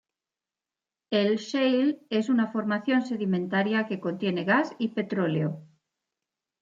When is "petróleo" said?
4.87-5.63